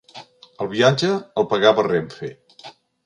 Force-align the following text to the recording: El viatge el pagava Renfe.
El 0.63 0.69
viatge 0.71 1.11
el 1.41 1.47
pagava 1.53 1.85
Renfe. 1.91 2.31